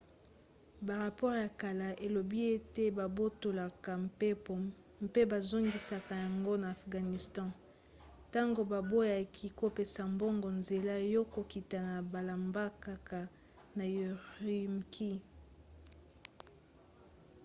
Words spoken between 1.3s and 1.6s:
ya